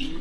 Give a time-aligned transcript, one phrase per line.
[0.00, 0.16] Welkom,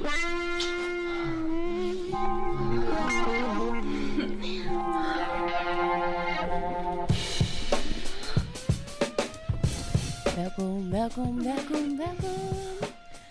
[10.89, 12.77] welkom, welkom, welkom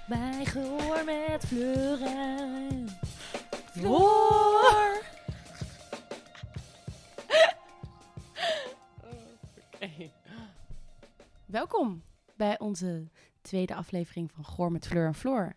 [0.07, 2.89] bij Gehoor met Fleur en
[3.73, 5.03] Floor.
[11.47, 12.03] Welkom
[12.37, 13.09] bij onze
[13.41, 15.57] tweede aflevering van Goor met Fleur en Floor.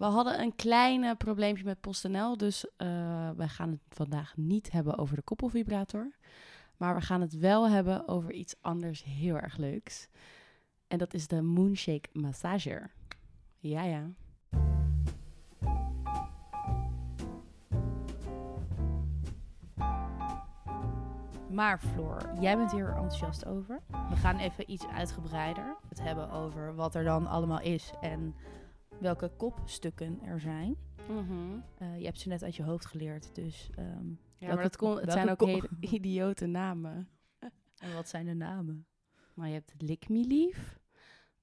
[0.00, 4.98] We hadden een klein probleempje met PostNL, dus uh, wij gaan het vandaag niet hebben
[4.98, 6.10] over de koppelvibrator.
[6.76, 10.08] Maar we gaan het wel hebben over iets anders heel erg leuks.
[10.88, 12.90] En dat is de Moonshake Massager.
[13.58, 14.10] Ja, ja.
[21.50, 23.82] Maar Floor, jij bent hier enthousiast over.
[24.08, 28.34] We gaan even iets uitgebreider het hebben over wat er dan allemaal is en
[29.00, 30.76] welke kopstukken er zijn.
[31.08, 31.64] Mm
[31.98, 33.70] je hebt ze net uit je hoofd geleerd, dus...
[33.78, 37.08] Um, ja, maar dat kon, het zijn ook hele idiote namen.
[37.84, 38.86] en wat zijn de namen?
[39.34, 40.78] Maar je hebt Lick Me Lief,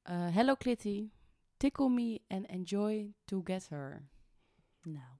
[0.10, 1.10] uh, Hello Kitty,
[1.58, 4.10] Tickle Me en Enjoy Together.
[4.82, 5.18] Nou.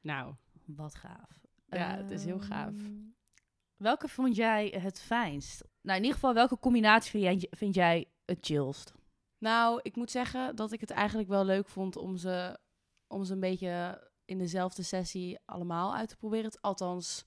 [0.00, 0.34] Nou.
[0.64, 1.40] Wat gaaf.
[1.66, 2.74] Ja, het is heel gaaf.
[2.74, 2.94] Ehm,
[3.76, 5.64] welke vond jij het fijnst?
[5.80, 8.94] Nou, in ieder geval, welke combinatie vind jij, vind jij het chillst?
[9.40, 12.58] Nou, ik moet zeggen dat ik het eigenlijk wel leuk vond om ze,
[13.06, 16.60] om ze een beetje in dezelfde sessie allemaal uit te proberen.
[16.60, 17.24] Althans,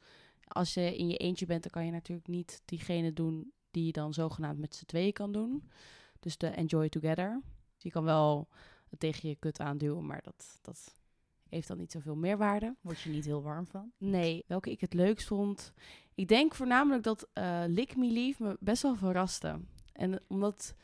[0.48, 3.92] als je in je eentje bent, dan kan je natuurlijk niet diegene doen die je
[3.92, 5.70] dan zogenaamd met z'n tweeën kan doen.
[6.20, 7.42] Dus de Enjoy Together.
[7.78, 8.48] je kan wel
[8.98, 10.94] tegen je kut aanduwen, maar dat, dat
[11.50, 12.76] heeft dan niet zoveel meerwaarde.
[12.82, 13.92] Word je niet heel warm van?
[13.98, 15.74] Nee, welke ik het leukst vond.
[16.16, 19.60] Ik denk voornamelijk dat uh, Lick Me Leave me best wel verraste.
[19.94, 20.76] En omdat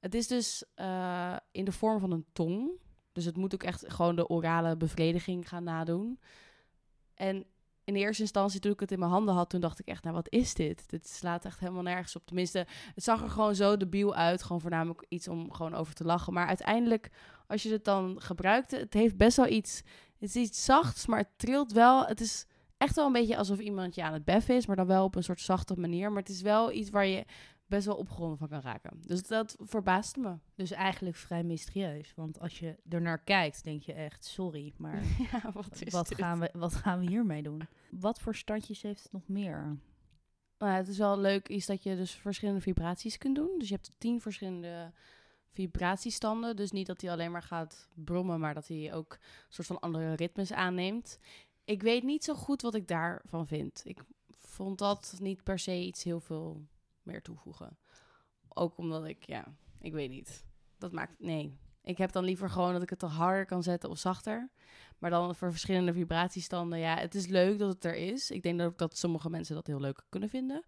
[0.00, 2.70] het is dus uh, in de vorm van een tong.
[3.12, 6.20] Dus het moet ook echt gewoon de orale bevrediging gaan nadoen.
[7.14, 7.46] En
[7.84, 10.14] in eerste instantie, toen ik het in mijn handen had, toen dacht ik echt, nou
[10.14, 10.88] wat is dit?
[10.88, 12.26] Dit slaat echt helemaal nergens op.
[12.26, 14.42] Tenminste, het zag er gewoon zo debiel uit.
[14.42, 16.32] Gewoon voornamelijk iets om gewoon over te lachen.
[16.32, 17.10] Maar uiteindelijk,
[17.46, 19.82] als je het dan gebruikt, het heeft best wel iets...
[20.18, 22.06] Het is iets zachts, maar het trilt wel.
[22.06, 24.86] Het is echt wel een beetje alsof iemand je aan het beffen is, maar dan
[24.86, 26.08] wel op een soort zachte manier.
[26.08, 27.24] Maar het is wel iets waar je
[27.68, 29.02] best wel opgewonden van kan raken.
[29.06, 30.36] Dus dat verbaasde me.
[30.54, 32.12] Dus eigenlijk vrij mysterieus.
[32.14, 35.02] Want als je er naar kijkt, denk je echt, sorry, maar
[35.32, 37.62] ja, wat, wat gaan we, wat gaan we hiermee doen?
[37.90, 39.78] Wat voor standjes heeft het nog meer?
[40.58, 43.58] Nou, het is wel leuk is dat je dus verschillende vibraties kunt doen.
[43.58, 44.92] Dus je hebt tien verschillende
[45.50, 46.56] vibratiestanden.
[46.56, 49.18] Dus niet dat hij alleen maar gaat brommen, maar dat hij ook een
[49.48, 51.18] soort van andere ritmes aanneemt.
[51.64, 53.82] Ik weet niet zo goed wat ik daarvan vind.
[53.84, 54.02] Ik
[54.38, 56.66] vond dat niet per se iets heel veel
[57.08, 57.78] meer toevoegen.
[58.48, 60.46] Ook omdat ik, ja, ik weet niet.
[60.78, 61.58] Dat maakt, nee.
[61.82, 64.50] Ik heb dan liever gewoon dat ik het harder kan zetten of zachter.
[64.98, 68.30] Maar dan voor verschillende vibratiestanden, ja, het is leuk dat het er is.
[68.30, 70.64] Ik denk dat, ook dat sommige mensen dat heel leuk kunnen vinden.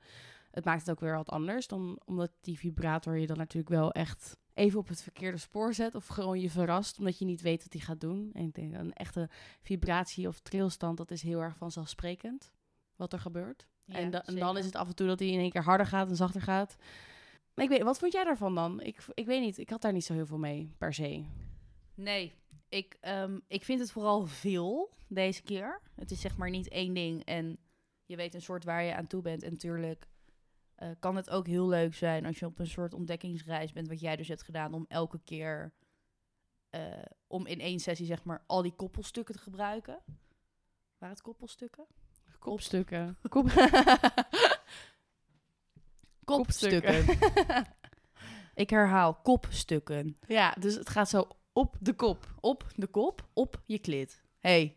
[0.51, 3.93] Het maakt het ook weer wat anders dan omdat die vibrator je dan natuurlijk wel
[3.93, 7.63] echt even op het verkeerde spoor zet of gewoon je verrast omdat je niet weet
[7.63, 8.31] wat hij gaat doen.
[8.33, 9.29] En ik denk een echte
[9.63, 12.53] vibratie of trilstand, dat is heel erg vanzelfsprekend
[12.97, 15.51] wat er gebeurt en, en, dan is het af en toe dat hij in één
[15.51, 16.77] keer harder gaat en zachter gaat.
[17.55, 18.81] Maar ik weet, wat vond jij daarvan dan?
[18.81, 21.25] Ik, ik weet niet, ik had daar niet zo heel veel mee, per se.
[21.95, 22.35] Nee,
[22.69, 25.81] ik, um, ik vind het vooral veel deze keer.
[25.95, 27.59] Het is zeg maar niet één ding en
[28.05, 29.43] je weet een soort waar je aan toe bent.
[29.43, 30.09] En natuurlijk
[30.83, 34.01] uh, kan het ook heel leuk zijn als je op een soort ontdekkingsreis bent, wat
[34.01, 35.73] jij dus hebt gedaan, om elke keer,
[36.71, 39.99] uh, om in één sessie zeg maar al die koppelstukken te gebruiken.
[40.99, 41.87] Waren het koppelstukken?
[42.41, 43.17] Kopstukken.
[43.29, 43.51] Kop...
[46.25, 47.05] kopstukken.
[48.55, 50.17] Ik herhaal, kopstukken.
[50.27, 52.35] Ja, dus het gaat zo op de kop.
[52.41, 54.23] Op de kop, op je klit.
[54.39, 54.77] hey.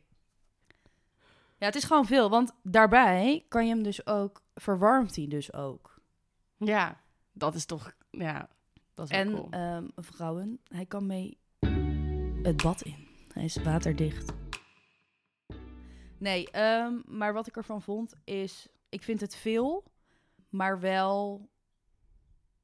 [1.58, 5.54] Ja, het is gewoon veel, want daarbij kan je hem dus ook, verwarmt hij dus
[5.54, 6.02] ook.
[6.58, 7.02] Ja,
[7.32, 8.50] dat is toch, ja,
[8.94, 9.48] dat is en, cool.
[9.50, 11.38] En um, vrouwen, hij kan mee
[12.44, 13.08] het bad in.
[13.34, 14.43] Hij is waterdicht.
[16.24, 19.84] Nee, um, maar wat ik ervan vond is, ik vind het veel,
[20.50, 21.50] maar wel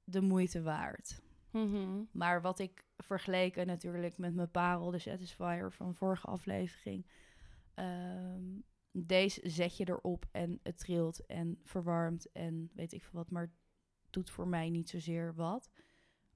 [0.04, 1.22] de moeite waard.
[1.52, 7.06] Mm Maar wat ik vergeleken natuurlijk met mijn parel, de Satisfier van vorige aflevering.
[7.76, 13.32] Um, deze zet je erop en het trilt en verwarmt en weet ik veel wat.
[13.32, 13.52] Maar
[14.10, 15.70] doet voor mij niet zozeer wat.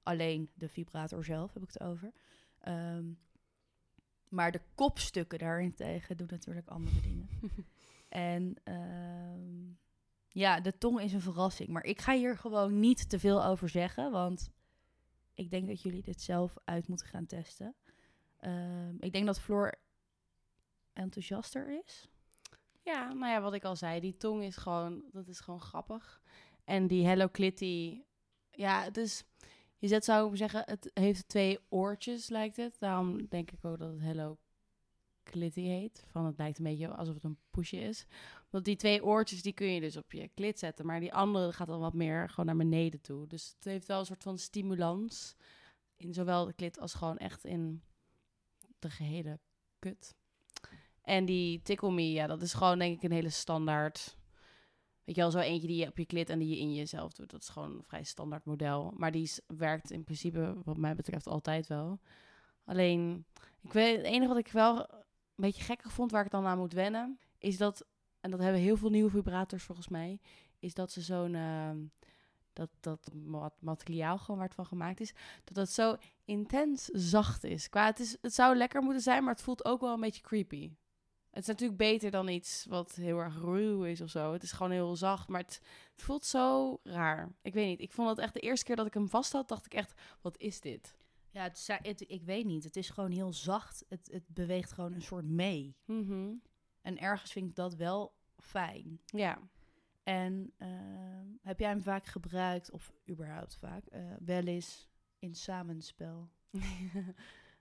[0.02, 2.12] Alleen de vibrator zelf heb ik het over.
[2.68, 3.18] Um,
[4.34, 7.28] maar de kopstukken daarentegen doen natuurlijk andere dingen.
[8.08, 9.74] en uh,
[10.28, 11.68] ja, de tong is een verrassing.
[11.68, 14.50] Maar ik ga hier gewoon niet te veel over zeggen, want
[15.34, 17.74] ik denk dat jullie dit zelf uit moeten gaan testen.
[18.38, 19.74] Ehm, ik denk dat Floor
[20.92, 22.08] enthousiaster is.
[22.82, 26.22] Ja, nou ja, wat ik al zei, die tong is gewoon, dat is gewoon grappig.
[26.64, 28.02] En die Hello Kitty,
[28.50, 29.24] ja, het is,
[29.84, 32.76] je zet zou ik zeggen, het heeft twee oortjes, lijkt het.
[32.78, 34.38] Daarom denk ik ook dat het Hello
[35.22, 36.04] Kitty heet.
[36.06, 38.06] Van het lijkt een beetje alsof het een poesje is.
[38.50, 40.86] Want die twee oortjes, die kun je dus op je klit zetten.
[40.86, 43.26] Maar die andere gaat dan wat meer gewoon naar beneden toe.
[43.26, 45.36] Dus het heeft wel een soort van stimulans.
[45.96, 47.82] In zowel de klit als gewoon echt in
[48.78, 49.38] de gehele
[49.78, 50.14] kut.
[51.02, 54.16] En die Tickle Me, ja, dat is gewoon denk ik een hele standaard...
[55.04, 57.12] Weet je wel, zo eentje die je op je klit en die je in jezelf
[57.12, 57.30] doet.
[57.30, 58.92] Dat is gewoon een vrij standaard model.
[58.96, 62.00] Maar die werkt in principe, wat mij betreft, altijd wel.
[62.64, 63.26] Alleen,
[63.60, 65.04] ik weet, het enige wat ik wel een
[65.34, 67.86] beetje gekker vond, waar ik dan aan moet wennen, is dat,
[68.20, 70.20] en dat hebben heel veel nieuwe vibrators volgens mij,
[70.58, 71.78] is dat ze zo'n, ehm,
[72.52, 73.10] dat, dat
[73.58, 75.14] materiaal gewoon waar het van gemaakt is,
[75.44, 77.68] dat dat zo intens zacht is.
[77.68, 78.16] Qua, het, is.
[78.20, 80.70] het zou lekker moeten zijn, maar het voelt ook wel een beetje creepy.
[81.34, 84.32] Het is natuurlijk beter dan iets wat heel erg ruw is of zo.
[84.32, 85.60] Het is gewoon heel zacht, maar het,
[85.92, 87.32] het voelt zo raar.
[87.42, 87.80] Ik weet niet.
[87.80, 90.00] Ik vond het echt de eerste keer dat ik hem vast had, dacht ik echt,
[90.20, 90.96] wat is dit?
[91.30, 92.64] Ja, het, het, ik weet niet.
[92.64, 93.84] Het is gewoon heel zacht.
[93.88, 95.76] Het, het beweegt gewoon een soort mee.
[95.84, 96.32] Mhm.
[96.80, 99.00] En ergens vind ik dat wel fijn.
[99.06, 99.38] Ja.
[100.02, 104.88] En ehm, heb jij hem vaak gebruikt, of überhaupt vaak, uh, wel eens
[105.18, 106.30] in samenspel?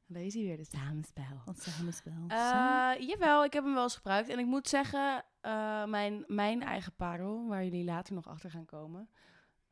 [0.05, 1.41] Lees hij weer de samenspel.
[1.45, 2.11] Wat samenspel?
[2.27, 4.29] Uh, jawel, ik heb hem wel eens gebruikt.
[4.29, 8.65] En ik moet zeggen, uh, mijn, mijn eigen parel, waar jullie later nog achter gaan
[8.65, 9.09] komen,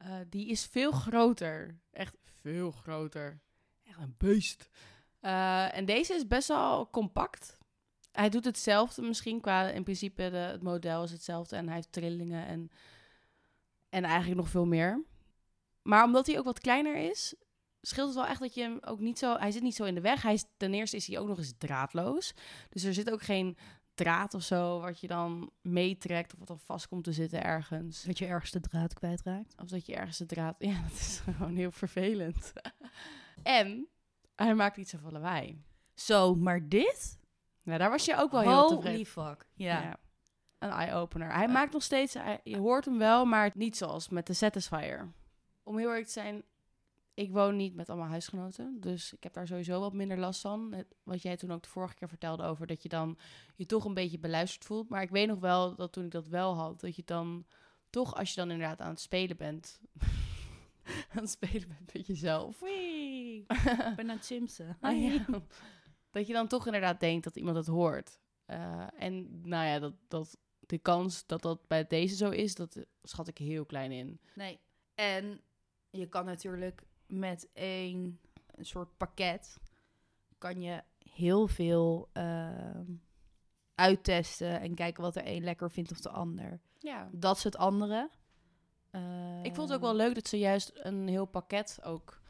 [0.02, 1.80] uh, die is veel groter.
[1.92, 3.42] Echt veel groter.
[3.84, 4.70] Echt een beest.
[5.20, 7.60] en deze is best wel compact.
[8.12, 11.56] Hij doet hetzelfde misschien qua, in principe, de, het model is hetzelfde.
[11.56, 12.72] En hij heeft trillingen en,
[13.90, 15.04] en eigenlijk nog veel meer.
[15.82, 17.36] Maar omdat hij ook wat kleiner is,
[17.82, 19.38] scheelt het wel echt dat je hem ook niet zo...
[19.38, 20.22] Hij zit niet zo in de weg.
[20.22, 22.34] Hij is, ten eerste is hij ook nog eens draadloos.
[22.70, 23.58] Dus er zit ook geen
[23.94, 28.04] draad of zo wat je dan meetrekt of wat dan vast komt te zitten ergens.
[28.04, 29.56] Dat je ergens de draad kwijtraakt.
[29.62, 30.56] Of dat je ergens de draad...
[30.70, 32.54] Ja, dat is gewoon heel vervelend.
[33.44, 33.88] en
[34.36, 35.62] hij maakt niet zoveel lawaai.
[35.94, 37.20] Zo, maar dit?
[37.64, 38.92] Nou, daar was je ook wel heel tevreden.
[38.92, 39.82] Holy fuck, ja.
[39.82, 39.98] ja.
[40.60, 41.34] Een eye-opener.
[41.34, 42.14] Hij maakt nog steeds...
[42.44, 45.12] je hoort hem wel, maar niet zoals met de Satisfier.
[45.64, 46.44] Om heel erg te zijn,
[47.14, 50.86] ik woon niet met allemaal huisgenoten, dus ik heb daar sowieso wat minder last van.
[51.04, 53.18] wat jij toen ook de vorige keer vertelde over dat je dan
[53.56, 54.90] je toch een beetje beluisterd voelt.
[54.90, 57.46] Maar ik weet nog wel dat toen ik dat wel had, dat je dan
[57.90, 59.80] toch, als je dan inderdaad aan het spelen bent,
[61.14, 62.60] aan het spelen bent met jezelf.
[62.60, 64.78] Wee, ik ben aan het simsen.
[64.82, 68.20] Ah, dat je dan toch inderdaad denkt dat iemand het hoort.
[68.48, 72.86] Uh, en nou ja, dat, dat de kans dat dat bij deze zo is, dat
[73.04, 74.20] schat ik heel klein in.
[74.36, 74.60] Nee,
[74.96, 75.42] en
[75.90, 78.20] je kan natuurlijk met een,
[78.56, 79.60] een soort pakket
[80.38, 82.80] kan je heel veel uh,
[83.76, 86.60] uittesten en kijken wat er een lekker vindt of de ander.
[86.80, 87.10] Ja.
[87.12, 88.10] Dat is het andere.
[88.92, 92.22] Uh, ik vond het ook wel leuk dat ze juist een heel pakket ook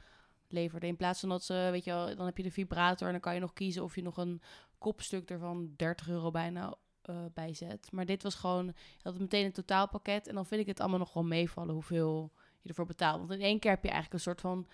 [0.48, 0.88] leverde.
[0.88, 3.22] In plaats van dat ze, weet je wel, dan heb je de vibrator en dan
[3.22, 4.42] kan je nog kiezen of je nog een
[4.78, 6.76] kopstuk ervan 30 euro bijna
[7.10, 7.92] uh, bijzet.
[7.92, 8.74] Maar dit was gewoon, je
[9.04, 12.32] had meteen een totaalpakket en dan vind ik het allemaal nog wel meevallen hoeveel
[12.62, 13.20] je ervoor betaalt.
[13.20, 14.68] Want in één keer heb je eigenlijk een soort van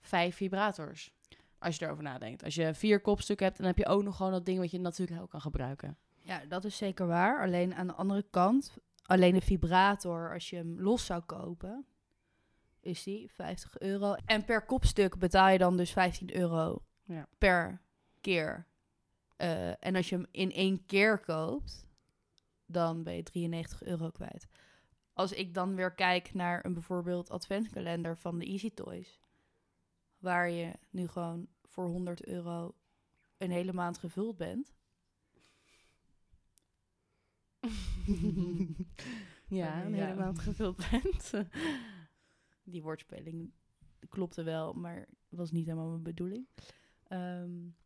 [0.00, 1.12] vijf vibrators.
[1.58, 2.44] Als je erover nadenkt.
[2.44, 4.80] Als je vier kopstukken hebt, dan heb je ook nog gewoon dat ding wat je
[4.80, 5.98] natuurlijk ook kan gebruiken.
[6.18, 7.42] Ja, dat is zeker waar.
[7.42, 11.86] Alleen aan de andere kant, alleen de vibrator, als je hem los zou kopen,
[12.80, 14.14] is die 50 euro.
[14.24, 17.26] En per kopstuk betaal je dan dus 15 euro ja.
[17.38, 17.82] per
[18.20, 18.66] keer.
[19.38, 21.86] Uh, en als je hem in één keer koopt,
[22.66, 24.48] dan ben je 93 euro kwijt
[25.14, 29.20] als ik dan weer kijk naar een bijvoorbeeld adventkalender van de Easy Toys,
[30.18, 32.74] waar je nu gewoon voor 100 euro
[33.36, 34.74] een hele maand gevuld bent.
[39.48, 41.32] ja, een hele maand gevuld bent.
[42.72, 43.52] Die woordspeling
[44.08, 46.48] klopte wel, maar was niet helemaal mijn bedoeling.
[47.08, 47.76] Um,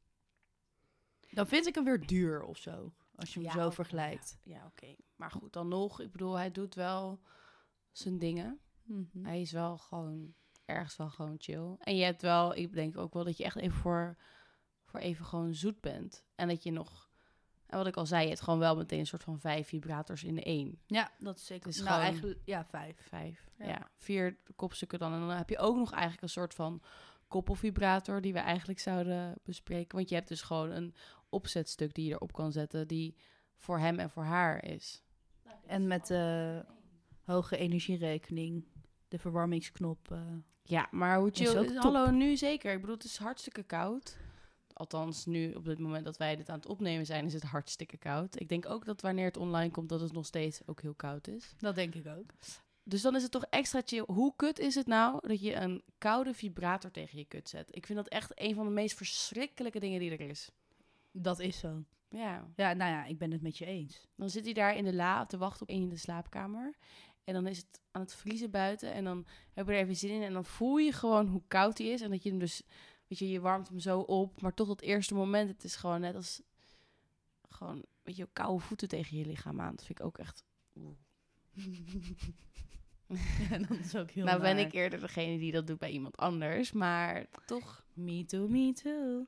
[1.30, 2.92] dan vind ik hem weer duur of zo.
[3.18, 4.38] Als je hem zo vergelijkt.
[4.42, 4.94] Ja, oké.
[5.16, 6.00] Maar goed, dan nog.
[6.00, 7.20] Ik bedoel, hij doet wel
[7.92, 8.60] zijn dingen.
[8.82, 9.24] Mhm.
[9.24, 10.34] Hij is wel gewoon
[10.64, 11.76] ergens wel gewoon chill.
[11.78, 14.16] En je hebt wel, ik denk ook wel dat je echt even voor,
[14.84, 16.24] voor even gewoon zoet bent.
[16.34, 17.10] En dat je nog,
[17.66, 20.24] en wat ik al zei, je hebt gewoon wel meteen een soort van vijf vibrators
[20.24, 20.80] in de één.
[20.86, 21.68] Ja, dat is zeker.
[21.70, 22.96] Dus nou, eigenlijk, ja, vijf.
[23.00, 23.66] Vijf, ja.
[23.66, 23.90] ja.
[23.96, 25.12] Vier kopstukken dan.
[25.12, 26.82] En dan heb je ook nog eigenlijk een soort van
[27.28, 29.96] koppelvibrator die we eigenlijk zouden bespreken.
[29.96, 30.94] Want je hebt dus gewoon een
[31.28, 33.16] opzetstuk die je erop kan zetten die
[33.56, 35.02] voor hem en voor haar is.
[35.66, 36.64] En met de
[37.24, 38.64] hoge energierekening,
[39.08, 40.08] de verwarmingsknop.
[40.12, 40.20] Uh,
[40.62, 42.72] ja, maar hoe chill is, Hallo, nu zeker.
[42.72, 44.16] Ik bedoel, het is hartstikke koud.
[44.72, 47.96] althans nu op het moment dat wij dit aan het opnemen zijn, is het hartstikke
[47.96, 48.40] koud.
[48.40, 51.28] Ik denk ook dat wanneer het online komt, dat het nog steeds ook heel koud
[51.28, 51.54] is.
[51.58, 52.30] Dat denk ik ook.
[52.82, 54.04] Dus dan is het toch extra chill.
[54.06, 57.76] Hoe kut is het nou dat je een koude vibrator tegen je kut zet?
[57.76, 60.50] Ik vind dat echt een van de meest verschrikkelijke dingen die er is.
[61.22, 61.84] Dat is zo.
[62.08, 62.48] Ja.
[62.56, 64.06] Ja, nou ja, ik ben het met je eens.
[64.16, 66.74] Dan zit hij daar in de la te wachten op een in de slaapkamer.
[67.24, 68.92] En dan is het aan het vriezen buiten.
[68.92, 70.22] En dan heb je er even zin in.
[70.22, 72.00] En dan voel je gewoon hoe koud hij is.
[72.00, 72.62] En dat je hem dus,
[73.06, 74.40] weet je, je warmt hem zo op.
[74.40, 76.42] Maar toch dat eerste moment, het is gewoon net als,
[77.48, 79.74] gewoon, weet je, koude voeten tegen je lichaam aan.
[79.76, 80.44] Dat vind ik ook echt...
[83.50, 84.64] Ja, dat is ook heel nou ben naar.
[84.64, 86.72] ik eerder degene die dat doet bij iemand anders.
[86.72, 87.84] Maar toch...
[87.92, 89.26] Me too, me too.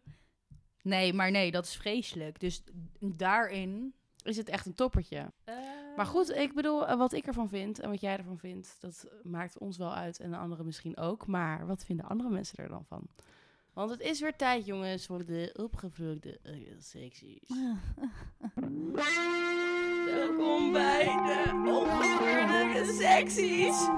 [0.82, 2.40] Nee, maar nee, dat is vreselijk.
[2.40, 2.62] Dus
[3.00, 3.94] daarin...
[4.22, 5.32] Is het echt een toppertje.
[5.96, 9.06] Maar goed, ik bedoel, eh, wat ik ervan vind en wat jij ervan vindt, dat
[9.22, 11.26] maakt ons wel uit en de anderen misschien ook.
[11.26, 13.06] Maar wat vinden andere mensen er dan van?
[13.72, 16.40] Want het is weer tijd, jongens, voor de opgevulde
[16.78, 17.49] secties.
[20.04, 23.88] Welkom bij de opgevulde secties.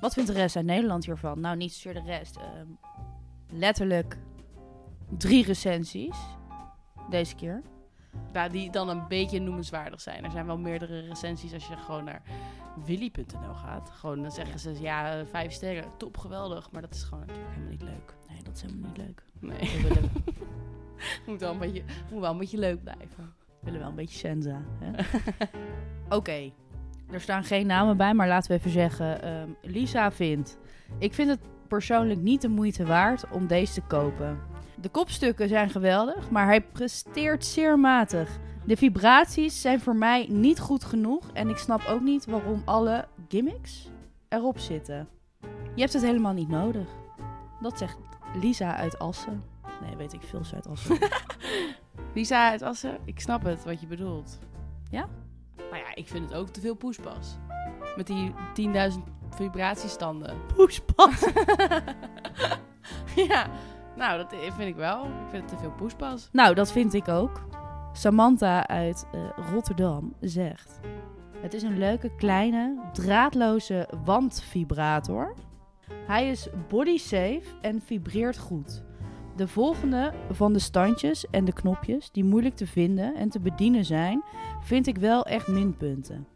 [0.00, 1.40] Wat vindt de rest uit Nederland hiervan?
[1.40, 2.36] Nou, niet zozeer de rest.
[2.36, 2.66] ehm,
[3.50, 4.18] letterlijk
[5.18, 6.16] drie recensies.
[7.10, 7.62] Deze keer.
[8.32, 10.24] Ja, die dan een beetje noemenswaardig zijn.
[10.24, 12.22] Er zijn wel meerdere recensies als je gewoon naar
[12.84, 13.90] willy.nl gaat.
[13.90, 16.70] Gewoon dan zeggen ze, ja, vijf sterren, top, geweldig.
[16.70, 18.14] Maar dat is gewoon natuurlijk helemaal niet leuk.
[18.28, 19.22] Nee, dat is helemaal niet leuk.
[19.40, 20.10] Nee, We willen,
[21.26, 23.34] moet wel een beetje, moet wel een beetje leuk blijven.
[23.44, 24.62] we willen wel een beetje senza.
[26.08, 26.52] Oké.
[27.10, 29.22] Er staan geen namen bij, maar laten we even zeggen.
[29.22, 30.58] ehm, Lisa vindt...
[30.98, 34.38] Ik vind het persoonlijk niet de moeite waard om deze te kopen.
[34.80, 38.38] De kopstukken zijn geweldig, maar hij presteert zeer matig.
[38.64, 43.04] De vibraties zijn voor mij niet goed genoeg en ik snap ook niet waarom alle
[43.28, 43.90] gimmicks
[44.28, 45.08] erop zitten.
[45.74, 46.88] Je hebt het helemaal niet nodig.
[47.60, 47.98] Dat zegt
[48.40, 49.44] Lisa uit Assen.
[49.82, 50.98] Nee, weet ik veel, uit Assen.
[52.14, 54.38] Lisa uit Assen, ik snap het wat je bedoelt.
[54.90, 55.08] Ja?
[55.70, 57.36] Nou ja, ik vind het ook te veel poespas.
[57.96, 58.32] Met die
[58.92, 58.98] 10.000
[59.30, 60.36] vibratiestanden.
[60.54, 61.20] Poespas.
[63.28, 63.46] ja,
[63.96, 65.04] nou, dat vind ik wel.
[65.04, 66.28] Ik vind het te veel poespas.
[66.32, 67.46] Nou, dat vind ik ook.
[67.92, 69.20] Samantha uit eh,
[69.52, 70.80] Rotterdam zegt:
[71.40, 75.34] Het is een leuke kleine draadloze wandvibrator.
[76.06, 78.82] Hij is body safe en vibreert goed.
[79.38, 83.84] De volgende van de standjes en de knopjes die moeilijk te vinden en te bedienen
[83.84, 84.22] zijn,
[84.60, 86.26] vind ik wel echt minpunten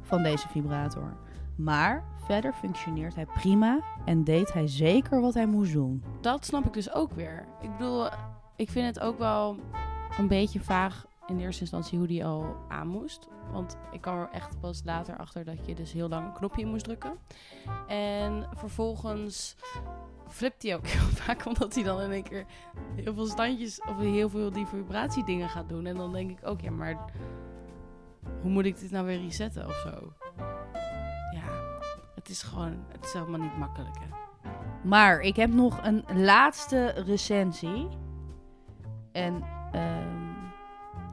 [0.00, 1.16] van deze vibrator.
[1.56, 6.02] Maar verder functioneert hij prima en deed hij zeker wat hij moest doen.
[6.20, 7.46] Dat snap ik dus ook weer.
[7.60, 8.06] Ik bedoel,
[8.56, 9.56] ik vind het ook wel
[10.18, 13.28] een beetje vaag in eerste instantie hoe die al aan moest.
[13.52, 16.62] Want ik kwam er echt pas later achter dat je dus heel lang een knopje
[16.62, 17.18] in moest drukken.
[17.86, 19.56] En vervolgens
[20.28, 22.44] flipt hij ook heel vaak, omdat hij dan in één keer
[22.94, 25.86] heel veel standjes of heel veel die vibratiedingen gaat doen.
[25.86, 27.12] En dan denk ik ook, ja, maar
[28.40, 30.12] hoe moet ik dit nou weer resetten of zo?
[31.30, 31.78] Ja,
[32.14, 34.24] het is gewoon, het is helemaal niet makkelijk, hè.
[34.82, 37.88] Maar ik heb nog een laatste recensie.
[39.12, 39.42] En
[39.72, 40.25] ehm,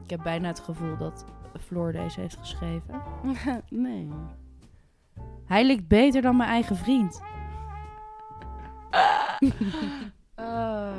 [0.04, 1.24] ik heb bijna het gevoel dat
[1.60, 3.02] Floor deze heeft geschreven.
[3.68, 4.08] nee.
[5.46, 7.22] Hij ligt beter dan mijn eigen vriend.
[8.94, 9.00] Uh,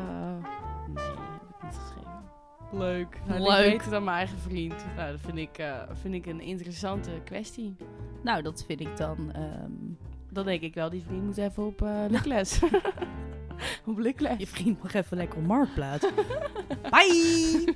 [0.95, 2.23] nee, heb ik niet geschreven.
[2.71, 3.19] Leuk.
[3.27, 3.71] Nou, Leuk.
[3.77, 4.85] beter dan mijn eigen vriend.
[4.95, 7.75] Nou, dat vind ik, eh, vind ik een interessante kwestie.
[8.23, 9.31] Nou, dat vind ik dan.
[9.31, 9.71] ehm,
[10.31, 12.59] Dan denk ik wel, die vriend moet even op uh, Lukles.
[13.85, 14.37] op Lukles.
[14.37, 16.07] je vriend mag even lekker op marktplaats.
[16.89, 17.75] Bye!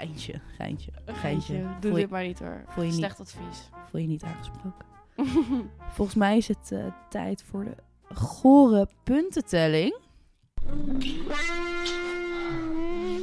[0.00, 0.90] Geintje, geintje.
[1.06, 1.66] Geintje.
[1.80, 2.64] Doe dit maar niet hoor.
[2.68, 3.70] voel je niet- Slecht advies.
[3.90, 4.86] Voel je niet aangesproken?
[5.96, 7.74] Volgens mij is het eh, tijd voor de
[8.14, 9.98] gore puntentelling.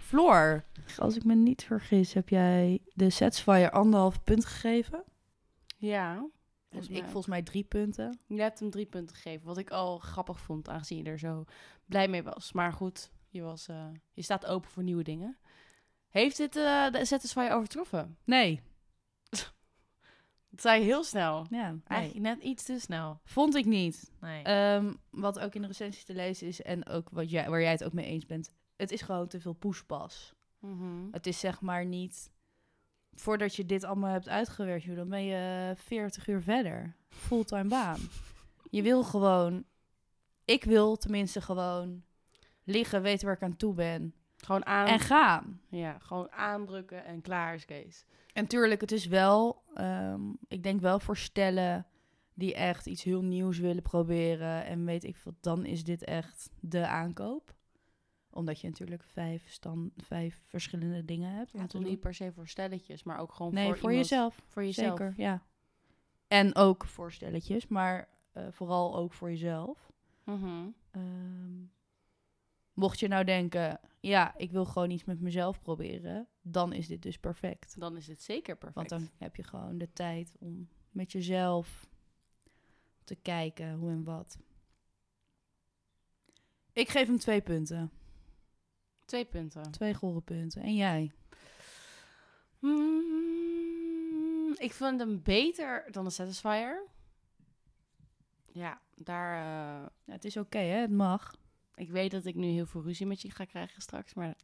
[0.00, 0.64] Floor,
[0.98, 5.04] als ik me niet vergis, heb jij de Satisfyer anderhalf punt gegeven.
[5.76, 6.28] Ja.
[6.68, 8.18] Volgens ik volgens mij drie punten.
[8.26, 9.46] Je hebt hem drie punten gegeven.
[9.46, 11.44] Wat ik al grappig vond, aangezien je er zo
[11.84, 12.52] blij mee was.
[12.52, 15.38] Maar goed, je, was, eh, je staat open voor nieuwe dingen.
[16.08, 18.16] Heeft dit eh de Satisfyer overtroffen?
[18.24, 18.62] Nee.
[20.50, 21.46] Dat zei je heel snel.
[21.50, 21.80] Ja, nee.
[21.84, 23.20] Eigenlijk net iets te snel.
[23.24, 24.12] Vond ik niet.
[24.20, 24.42] Nee.
[24.42, 27.70] Ehm, wat ook in de recensies te lezen is en ook wat jij, waar jij
[27.70, 28.50] het ook mee eens bent.
[28.76, 30.34] Het is gewoon te veel poespas.
[30.58, 31.08] Mhm.
[31.10, 32.30] Het is zeg maar niet...
[33.16, 36.96] Voordat je dit allemaal hebt uitgewerkt, joh, dan ben je 40 uur verder.
[37.08, 37.98] Fulltime baan.
[38.70, 39.64] Je wil gewoon
[40.46, 42.02] ik wil tenminste gewoon
[42.64, 44.14] liggen, weten waar ik aan toe ben.
[44.36, 44.86] Gewoon aan...
[44.86, 45.60] En gaan.
[45.68, 48.04] Ja, gewoon aandrukken en klaar is Kees.
[48.32, 49.62] En tuurlijk, het is wel...
[49.74, 51.86] ehm, ik denk wel voor stellen
[52.34, 54.64] die echt iets heel nieuws willen proberen...
[54.64, 57.54] en weet ik veel, dan is dit echt de aankoop.
[58.36, 61.52] Omdat je natuurlijk vijf, stand, vijf verschillende dingen hebt.
[61.52, 64.42] Ja, toch niet per se voor stelletjes, maar ook gewoon Nee, voor, voor, iemand- jezelf.
[64.46, 64.98] Voor jezelf.
[64.98, 65.42] Zeker, ja.
[66.28, 69.92] En ook voor stelletjes, maar eh, vooral ook voor jezelf.
[70.24, 70.68] Mhm.
[70.90, 71.62] Ehm,
[72.72, 77.02] mocht je nou denken, ja, ik wil gewoon iets met mezelf proberen, dan is dit
[77.02, 77.80] dus perfect.
[77.80, 78.90] Dan is het zeker perfect.
[78.90, 81.88] Want dan heb je gewoon de tijd om met jezelf
[83.04, 84.38] te kijken hoe en wat.
[86.72, 87.90] Ik geef hem twee punten.
[89.06, 89.70] Twee punten.
[89.70, 90.62] Twee gore punten.
[90.62, 91.12] En jij?
[92.60, 96.82] Mm, ik vind hem beter dan de Satisfier.
[98.52, 99.34] Ja, daar...
[99.36, 100.80] eh, Ja, het is oké, hè?
[100.80, 101.34] Het mag.
[101.74, 104.36] ik weet dat ik nu heel veel ruzie met je ga krijgen straks, maar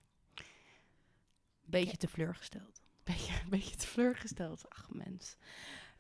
[1.65, 2.81] Beetje te teleurgesteld.
[2.83, 4.69] een beetje, beetje teleurgesteld.
[4.71, 5.37] Ach, mens.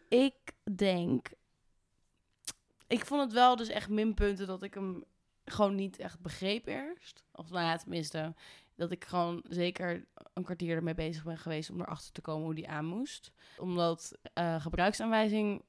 [0.09, 0.35] Ik
[0.76, 1.31] denk...
[2.87, 5.04] Ik vond het wel dus echt minpunten dat ik hem
[5.53, 7.25] gewoon niet echt begreep eerst.
[7.33, 8.35] Of nou ja, tenminste,
[8.75, 12.55] dat ik gewoon zeker een kwartier ermee bezig ben geweest om erachter te komen hoe
[12.55, 13.33] die aan moest.
[13.59, 15.63] Omdat eh, gebruiksaanwijzing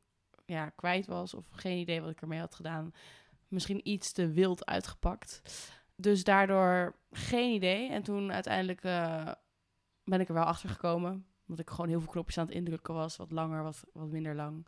[0.46, 2.94] ja, kwijt was of geen idee wat ik ermee had gedaan.
[3.48, 5.42] Misschien iets te wild uitgepakt.
[5.96, 7.90] Dus daardoor geen idee.
[7.90, 9.32] En toen uiteindelijk eh,
[10.04, 11.26] ben ik er wel achter gekomen.
[11.48, 13.18] Omdat ik gewoon heel veel knopjes aan het indrukken was.
[13.18, 14.66] Wat langer, wat, wat minder lang.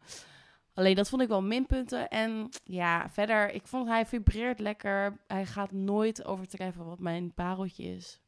[0.75, 2.10] Alleen dat vond ik wel minpunten.
[2.10, 5.20] En ja, verder, ik vond hij vibreert lekker.
[5.27, 8.22] Hij gaat nooit overdrijven wat mijn pareltje is.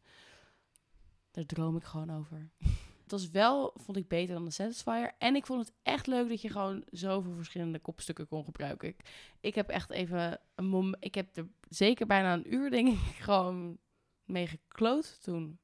[1.32, 2.50] Daar droom ik gewoon over.
[3.04, 5.14] Het was wel, vond ik, beter dan de Satisfier.
[5.18, 8.88] En ik vond het echt leuk dat je gewoon zoveel verschillende kopstukken kon gebruiken.
[8.88, 9.02] Ik,
[9.40, 13.00] ik heb echt even een Ik heb er zeker bijna een uur, denk ik,
[13.30, 13.78] gewoon
[14.24, 15.60] mee gekloot toen.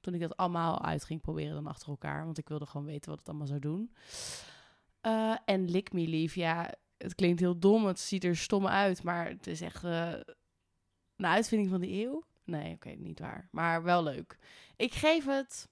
[0.00, 2.24] Toen ik dat allemaal uit ging proberen dan achter elkaar.
[2.24, 3.90] Want ik wilde gewoon weten wat het allemaal zou doen.
[5.04, 7.86] Eh, en Lick Me Leave, ja, het klinkt heel dom.
[7.86, 9.02] Het ziet er stom uit.
[9.02, 10.12] Maar het is echt eh,
[11.16, 12.24] een uitvinding van de eeuw.
[12.44, 13.48] Nee, oké, niet waar.
[13.50, 14.38] Maar wel leuk.
[14.76, 15.68] Ik geef het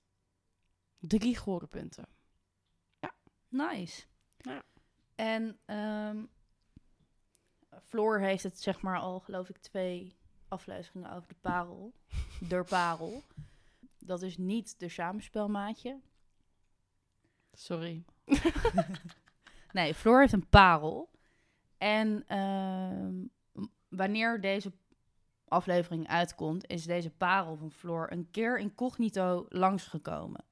[0.98, 2.08] drie gore punten.
[3.48, 4.02] Nice.
[4.36, 4.62] Ja.
[5.14, 6.24] En ehm
[7.82, 10.16] Floor heeft het zeg maar al, geloof ik, twee
[10.48, 11.92] afleveringen over de parel.
[12.48, 13.22] de parel.
[13.98, 16.00] Dat is niet de samenspelmaatje.
[17.52, 18.04] Sorry.
[19.72, 21.11] Nee, Floor heeft een parel.
[21.78, 23.14] En ehm,
[23.88, 24.72] wanneer deze
[25.48, 30.44] aflevering uitkomt, is deze parel van Floor een keer incognito langsgekomen.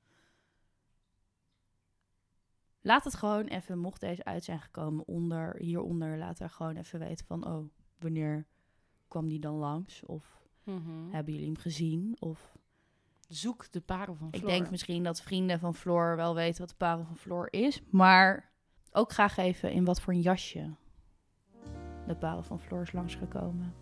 [2.82, 6.98] Laat het gewoon even, mocht deze uit zijn gekomen, onder, hieronder, laat er gewoon even
[6.98, 7.64] weten van, oh,
[7.98, 8.46] wanneer
[9.08, 10.04] kwam die dan langs?
[10.06, 11.10] Of Mhm.
[11.10, 12.16] hebben jullie hem gezien?
[12.18, 12.58] Of
[13.28, 14.50] Zoek de parel van ik Floor.
[14.50, 17.82] denk misschien dat vrienden van Floor wel weten wat de parel van Floor is.
[17.90, 18.49] Maar
[18.92, 20.70] ook graag even in wat voor een jasje
[22.06, 23.74] de parel van Floor is langsgekomen.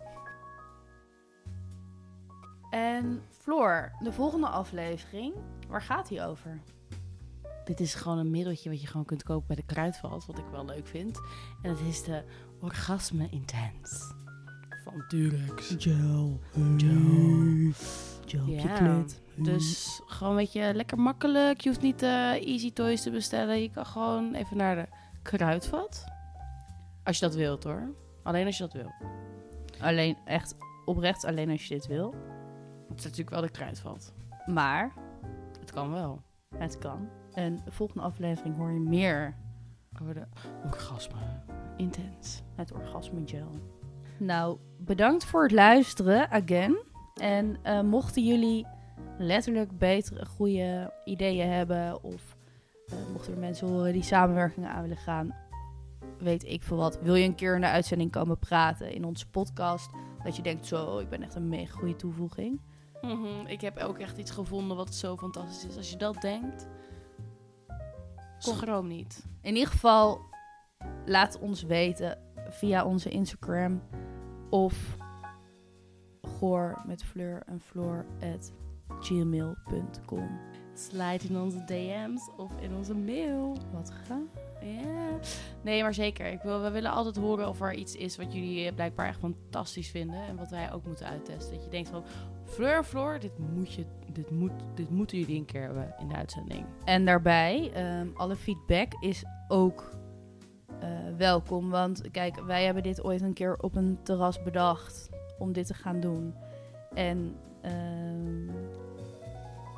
[2.69, 5.33] En Floor, de volgende aflevering,
[5.67, 6.61] waar gaat die over?
[7.65, 10.47] Dit is gewoon een middeltje wat je gewoon kunt kopen bij de kruidvat, wat ik
[10.51, 11.19] wel leuk vind.
[11.61, 12.23] En het is de
[12.61, 14.15] Orgasme Intense
[14.83, 15.75] van Durex.
[15.77, 16.39] Gel.
[16.51, 17.71] Gel.
[18.25, 19.21] Gel op je klit.
[19.43, 21.61] Dus gewoon een beetje lekker makkelijk.
[21.61, 23.61] Je hoeft niet eh, Easy Toys te bestellen.
[23.61, 24.87] Je kan gewoon even naar de
[25.21, 26.05] kruidvat.
[27.03, 27.93] Als je dat wilt hoor.
[28.23, 28.91] Alleen als je dat wil.
[29.79, 32.13] Alleen, echt oprecht alleen als je dit wil.
[32.89, 34.13] Het is natuurlijk wel de kruidvat.
[34.45, 34.93] Maar
[35.59, 36.21] Het kan wel.
[36.57, 37.09] het kan.
[37.33, 39.35] En de volgende aflevering hoor je meer
[40.01, 40.25] Over de
[40.65, 41.41] orgasme
[41.77, 42.41] intens.
[42.55, 43.51] Het orgasme gel.
[44.17, 46.77] Nou, bedankt voor het luisteren, again.
[47.21, 48.67] En eh, mochten jullie
[49.19, 52.03] letterlijk betere, goede ideeën hebben...
[52.03, 52.37] of
[52.87, 55.35] eh, mochten er mensen horen die samenwerkingen aan willen gaan...
[56.17, 56.99] weet ik veel wat.
[57.01, 59.89] Wil je een keer in de uitzending komen praten in onze podcast...
[60.23, 62.61] dat je denkt, zo, ik ben echt een mega goede toevoeging.
[63.01, 65.77] Mhm, Ik heb ook echt iets gevonden wat zo fantastisch is.
[65.77, 66.67] Als je dat denkt,
[68.37, 69.25] schroom niet.
[69.41, 70.21] In ieder geval,
[71.05, 72.17] laat ons weten
[72.49, 73.81] via onze Instagram...
[74.49, 74.97] of
[76.21, 78.53] goor met fleur en floor at
[78.99, 80.39] gmail.com.
[80.73, 83.57] Slide in onze DM's of in onze mail.
[83.71, 84.19] Wat ga?
[84.61, 85.19] Ja.
[85.61, 86.25] Nee, maar zeker.
[86.25, 89.19] Ik wil, we willen altijd horen of er iets is wat jullie eh, blijkbaar echt
[89.19, 90.21] fantastisch vinden.
[90.27, 91.53] En wat wij ook moeten uittesten.
[91.53, 92.03] Dat je denkt van,
[92.43, 96.15] Fleur, Floor, dit, moet je, dit, moet, dit moeten jullie een keer hebben in de
[96.15, 96.65] uitzending.
[96.85, 99.91] En daarbij, ehm, alle feedback is ook
[100.79, 101.69] eh, welkom.
[101.69, 105.73] Want kijk, wij hebben dit ooit een keer op een terras bedacht om dit te
[105.73, 106.33] gaan doen.
[106.93, 108.45] En ehm,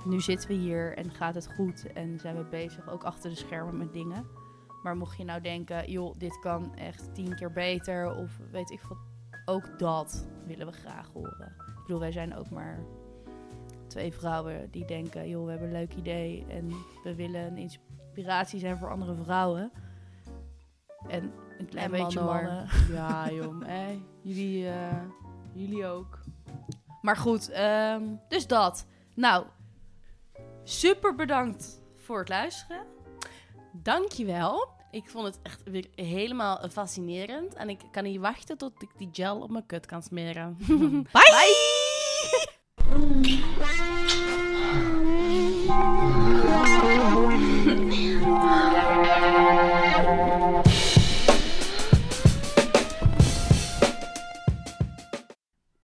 [0.06, 3.36] nu zitten we hier en gaat het goed en zijn we bezig ook achter de
[3.36, 4.26] schermen met dingen.
[4.84, 8.82] Maar mocht je nou denken, joh, dit kan echt tien keer beter of weet ik
[8.82, 8.98] wat,
[9.46, 11.56] ook dat willen we graag horen.
[11.58, 12.80] Ik bedoel, wij zijn ook maar
[13.88, 16.70] twee vrouwen die denken, joh, we hebben een leuk idee en
[17.04, 19.72] we willen een inspiratie zijn voor andere vrouwen.
[21.08, 22.68] En een klein beetje mannen.
[22.92, 23.62] Ja, joh.
[23.66, 25.04] Hey, jullie, uh,
[25.54, 26.20] jullie ook.
[27.02, 28.88] Maar goed, um, dus dat.
[29.16, 29.46] Nou,
[30.64, 32.86] super bedankt voor het luisteren.
[33.74, 34.70] Dankjewel.
[34.92, 37.54] Ik vond het echt weer helemaal fascinerend.
[37.54, 40.58] En ik kan niet wachten tot ik die gel op mijn kut kan smeren.
[41.12, 41.90] Bye!
[42.90, 43.61] Bye.